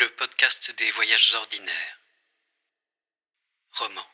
le 0.00 0.06
podcast 0.16 0.74
des 0.78 0.90
voyages 0.92 1.34
ordinaires. 1.34 1.98
Roman. 3.72 4.06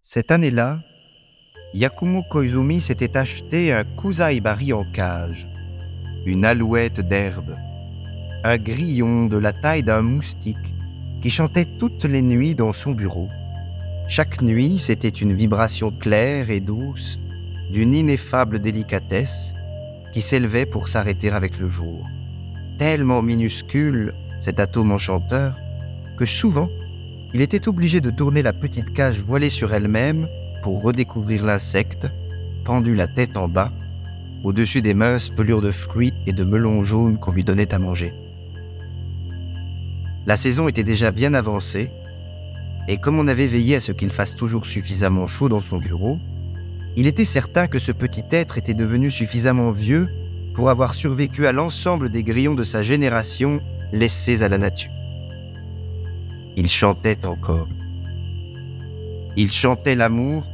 Cette 0.00 0.32
année-là, 0.32 0.80
Yakumo 1.74 2.22
Koizumi 2.30 2.80
s'était 2.80 3.16
acheté 3.16 3.72
un 3.72 3.84
kusaibari 3.84 4.72
en 4.72 4.82
cage, 4.82 5.44
une 6.26 6.44
alouette 6.44 7.00
d'herbe, 7.00 7.54
un 8.42 8.56
grillon 8.56 9.26
de 9.26 9.38
la 9.38 9.52
taille 9.52 9.82
d'un 9.82 10.02
moustique 10.02 10.74
qui 11.22 11.30
chantait 11.30 11.68
toutes 11.78 12.04
les 12.04 12.22
nuits 12.22 12.56
dans 12.56 12.72
son 12.72 12.92
bureau. 12.92 13.28
Chaque 14.08 14.42
nuit, 14.42 14.80
c'était 14.80 15.08
une 15.08 15.34
vibration 15.34 15.90
claire 15.90 16.50
et 16.50 16.60
douce, 16.60 17.18
d'une 17.70 17.94
ineffable 17.94 18.58
délicatesse, 18.58 19.52
qui 20.12 20.20
s'élevait 20.20 20.66
pour 20.66 20.88
s'arrêter 20.88 21.30
avec 21.30 21.58
le 21.58 21.70
jour. 21.70 22.04
Tellement 22.84 23.22
minuscule, 23.22 24.12
cet 24.40 24.58
atome 24.58 24.90
enchanteur, 24.90 25.56
que 26.18 26.26
souvent, 26.26 26.68
il 27.32 27.40
était 27.40 27.68
obligé 27.68 28.00
de 28.00 28.10
tourner 28.10 28.42
la 28.42 28.52
petite 28.52 28.92
cage 28.92 29.20
voilée 29.20 29.50
sur 29.50 29.72
elle-même 29.72 30.26
pour 30.64 30.82
redécouvrir 30.82 31.44
l'insecte, 31.44 32.08
pendu 32.64 32.96
la 32.96 33.06
tête 33.06 33.36
en 33.36 33.46
bas, 33.46 33.70
au-dessus 34.42 34.82
des 34.82 34.94
minces 34.94 35.28
pelures 35.28 35.60
de 35.60 35.70
fruits 35.70 36.12
et 36.26 36.32
de 36.32 36.42
melons 36.42 36.82
jaunes 36.82 37.20
qu'on 37.20 37.30
lui 37.30 37.44
donnait 37.44 37.72
à 37.72 37.78
manger. 37.78 38.12
La 40.26 40.36
saison 40.36 40.66
était 40.66 40.82
déjà 40.82 41.12
bien 41.12 41.34
avancée, 41.34 41.86
et 42.88 42.96
comme 42.96 43.16
on 43.16 43.28
avait 43.28 43.46
veillé 43.46 43.76
à 43.76 43.80
ce 43.80 43.92
qu'il 43.92 44.10
fasse 44.10 44.34
toujours 44.34 44.66
suffisamment 44.66 45.28
chaud 45.28 45.48
dans 45.48 45.60
son 45.60 45.78
bureau, 45.78 46.16
il 46.96 47.06
était 47.06 47.26
certain 47.26 47.68
que 47.68 47.78
ce 47.78 47.92
petit 47.92 48.24
être 48.32 48.58
était 48.58 48.74
devenu 48.74 49.08
suffisamment 49.08 49.70
vieux 49.70 50.08
pour 50.54 50.70
avoir 50.70 50.94
survécu 50.94 51.46
à 51.46 51.52
l'ensemble 51.52 52.10
des 52.10 52.22
grillons 52.22 52.54
de 52.54 52.64
sa 52.64 52.82
génération 52.82 53.60
laissés 53.92 54.42
à 54.42 54.48
la 54.48 54.58
nature. 54.58 54.90
Il 56.56 56.68
chantait 56.68 57.24
encore. 57.24 57.66
Il 59.36 59.50
chantait 59.50 59.94
l'amour 59.94 60.44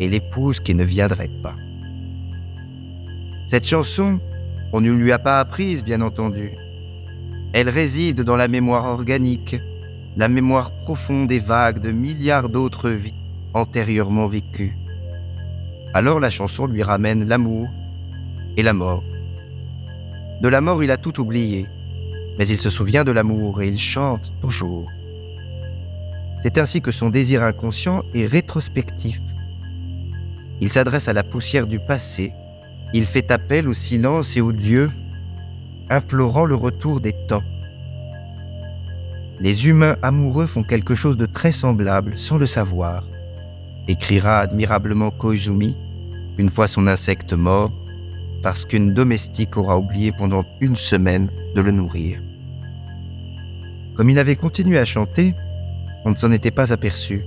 et 0.00 0.08
l'épouse 0.08 0.58
qui 0.58 0.74
ne 0.74 0.84
viendrait 0.84 1.28
pas. 1.42 1.54
Cette 3.46 3.66
chanson, 3.66 4.18
on 4.72 4.80
ne 4.80 4.90
lui 4.90 5.12
a 5.12 5.18
pas 5.18 5.38
apprise, 5.38 5.84
bien 5.84 6.00
entendu. 6.00 6.50
Elle 7.52 7.68
réside 7.68 8.22
dans 8.22 8.36
la 8.36 8.48
mémoire 8.48 8.86
organique, 8.86 9.56
la 10.16 10.28
mémoire 10.28 10.70
profonde 10.82 11.30
et 11.30 11.38
vague 11.38 11.78
de 11.78 11.92
milliards 11.92 12.48
d'autres 12.48 12.90
vies 12.90 13.14
antérieurement 13.52 14.26
vécues. 14.26 14.76
Alors 15.92 16.18
la 16.18 16.30
chanson 16.30 16.66
lui 16.66 16.82
ramène 16.82 17.24
l'amour 17.28 17.68
et 18.56 18.62
la 18.64 18.72
mort. 18.72 19.04
De 20.40 20.48
la 20.48 20.60
mort, 20.60 20.82
il 20.82 20.90
a 20.90 20.96
tout 20.96 21.20
oublié, 21.20 21.66
mais 22.38 22.46
il 22.48 22.58
se 22.58 22.70
souvient 22.70 23.04
de 23.04 23.12
l'amour 23.12 23.62
et 23.62 23.68
il 23.68 23.78
chante 23.78 24.30
toujours. 24.40 24.86
C'est 26.42 26.58
ainsi 26.58 26.80
que 26.80 26.90
son 26.90 27.08
désir 27.08 27.42
inconscient 27.42 28.02
est 28.14 28.26
rétrospectif. 28.26 29.20
Il 30.60 30.68
s'adresse 30.68 31.08
à 31.08 31.12
la 31.12 31.22
poussière 31.22 31.66
du 31.66 31.78
passé, 31.78 32.32
il 32.92 33.06
fait 33.06 33.30
appel 33.30 33.68
au 33.68 33.74
silence 33.74 34.36
et 34.36 34.40
au 34.40 34.52
Dieu, 34.52 34.90
implorant 35.90 36.44
le 36.44 36.54
retour 36.54 37.00
des 37.00 37.12
temps. 37.12 37.42
Les 39.40 39.66
humains 39.68 39.96
amoureux 40.02 40.46
font 40.46 40.62
quelque 40.62 40.94
chose 40.94 41.16
de 41.16 41.26
très 41.26 41.52
semblable 41.52 42.18
sans 42.18 42.38
le 42.38 42.46
savoir, 42.46 43.04
écrira 43.88 44.38
admirablement 44.38 45.10
Koizumi 45.10 45.76
une 46.38 46.50
fois 46.50 46.68
son 46.68 46.86
insecte 46.86 47.32
mort, 47.32 47.70
parce 48.44 48.66
qu'une 48.66 48.92
domestique 48.92 49.56
aura 49.56 49.78
oublié 49.78 50.12
pendant 50.12 50.42
une 50.60 50.76
semaine 50.76 51.30
de 51.54 51.62
le 51.62 51.70
nourrir. 51.70 52.20
Comme 53.96 54.10
il 54.10 54.18
avait 54.18 54.36
continué 54.36 54.76
à 54.76 54.84
chanter, 54.84 55.34
on 56.04 56.10
ne 56.10 56.14
s'en 56.14 56.30
était 56.30 56.50
pas 56.50 56.70
aperçu. 56.70 57.24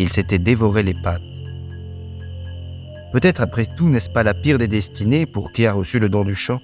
Il 0.00 0.08
s'était 0.08 0.40
dévoré 0.40 0.82
les 0.82 0.94
pattes. 0.94 1.22
Peut-être 3.12 3.42
après 3.42 3.64
tout 3.64 3.88
n'est-ce 3.88 4.10
pas 4.10 4.24
la 4.24 4.34
pire 4.34 4.58
des 4.58 4.66
destinées 4.66 5.24
pour 5.24 5.52
qui 5.52 5.66
a 5.66 5.72
reçu 5.72 6.00
le 6.00 6.08
don 6.08 6.24
du 6.24 6.34
chant? 6.34 6.60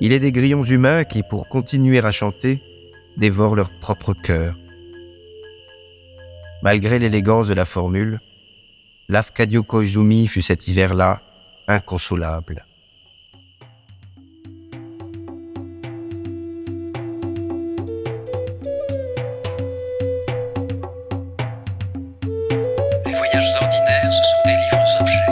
Il 0.00 0.14
est 0.14 0.20
des 0.20 0.32
grillons 0.32 0.64
humains 0.64 1.04
qui, 1.04 1.22
pour 1.22 1.48
continuer 1.48 1.98
à 1.98 2.12
chanter, 2.12 2.62
dévorent 3.18 3.56
leur 3.56 3.68
propre 3.68 4.14
cœur. 4.14 4.54
Malgré 6.62 6.98
l'élégance 6.98 7.48
de 7.48 7.54
la 7.54 7.66
formule, 7.66 8.20
l'Afkadio 9.10 9.62
Koizumi 9.62 10.28
fut 10.28 10.40
cet 10.40 10.66
hiver-là 10.66 11.20
inconsolable. 11.70 12.64
Les 23.06 23.14
voyages 23.14 23.54
ordinaires, 23.60 24.12
ce 24.12 24.22
sont 24.22 24.42
des 24.46 24.56
livres 24.56 24.96
objets, 25.00 25.30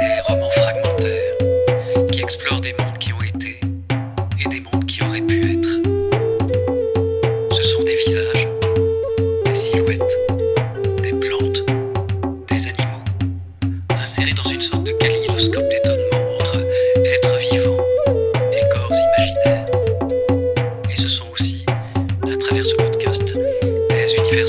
des 0.00 0.20
romans 0.20 0.50
fragmentaires 0.50 2.08
qui 2.10 2.20
explorent 2.20 2.60
des 2.60 2.74
mondes 2.78 2.98
qui 2.98 3.12
ont 3.14 3.22
été 3.22 3.60
et 4.38 4.48
des 4.48 4.60
mondes 4.60 4.84
qui 4.84 5.02
auraient 5.02 5.22
pu 5.22 5.52
être. 5.52 5.70
Ce 7.54 7.62
sont 7.62 7.82
des 7.84 7.96
visages, 8.06 8.46
des 9.46 9.54
silhouettes, 9.54 10.14
des 11.02 11.14
plantes, 11.14 11.62
des 12.48 12.68
animaux, 12.68 13.04
insérés 13.90 14.34
dans 14.34 14.50
une 14.50 14.60
sorte 14.60 14.84
de 14.84 14.92
kaléidoscope 14.92 15.21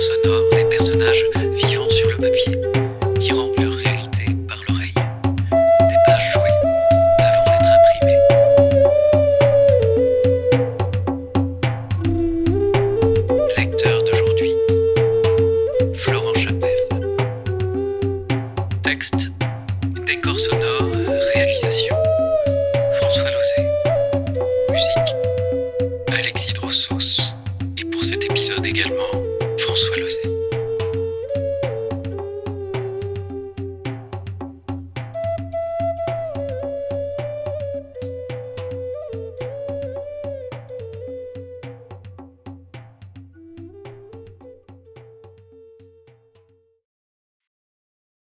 sonores, 0.03 0.49
des 0.53 0.65
personnages 0.65 1.23
vivant 1.53 1.87
sur 1.89 2.09
le 2.09 2.17
papier, 2.17 2.59
qui 3.19 3.31
rendent 3.31 3.57
leur 3.57 3.71
réalité 3.71 4.25
par 4.47 4.57
l'oreille. 4.67 4.93
Des 5.53 5.95
pages 6.05 6.33
jouées 6.33 6.59
avant 7.19 7.45
d'être 7.45 7.71
imprimées. 7.79 8.21
Lecteur 13.57 14.03
d'aujourd'hui, 14.03 14.53
Florent 15.93 16.33
Chapelle. 16.33 16.83
Texte, 18.81 19.29
décor 20.05 20.37
sonore, 20.37 20.89
réalisation, 21.33 21.95
François 22.99 23.31
Lozé. 23.31 23.69
Musique, 24.69 25.15
Alexis 26.11 26.53
Drossos. 26.53 27.35
Et 27.77 27.85
pour 27.85 28.03
cet 28.03 28.25
épisode 28.25 28.65
également, 28.65 29.22
François 29.73 29.97
Lozet. 29.97 30.42